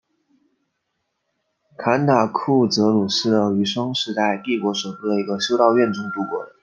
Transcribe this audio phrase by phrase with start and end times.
[1.77, 6.53] 坎塔库泽努斯的余生是在帝国首都的一个修道院中度过的。